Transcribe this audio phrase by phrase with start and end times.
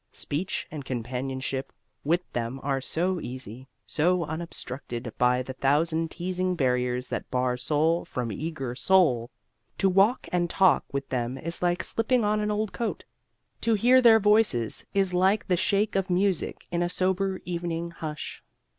[0.11, 1.71] Speech and companionship
[2.03, 8.03] with them are so easy, so unobstructed by the thousand teasing barriers that bar soul
[8.03, 9.29] from eager soul!
[9.77, 13.03] To walk and talk with them is like slipping on an old coat.
[13.61, 18.41] To hear their voices is like the shake of music in a sober evening hush.